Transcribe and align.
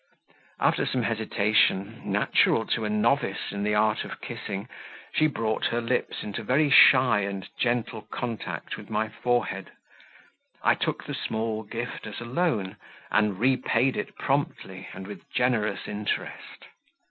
After 0.59 0.87
some 0.87 1.03
hesitation, 1.03 2.01
natural 2.05 2.65
to 2.65 2.85
a 2.85 2.89
novice 2.89 3.51
in 3.51 3.61
the 3.61 3.75
art 3.75 4.03
of 4.03 4.19
kissing, 4.19 4.67
she 5.13 5.27
brought 5.27 5.65
her 5.67 5.79
lips 5.79 6.23
into 6.23 6.41
very 6.41 6.71
shy 6.71 7.19
and 7.19 7.47
gentle 7.59 8.01
contact 8.09 8.77
with 8.77 8.89
my 8.89 9.09
forehead; 9.09 9.71
I 10.63 10.73
took 10.73 11.03
the 11.03 11.13
small 11.13 11.61
gift 11.61 12.07
as 12.07 12.19
a 12.19 12.25
loan, 12.25 12.77
and 13.11 13.37
repaid 13.37 13.95
it 13.95 14.15
promptly, 14.15 14.87
and 14.91 15.05
with 15.05 15.29
generous 15.31 15.87
interest. 15.87 16.65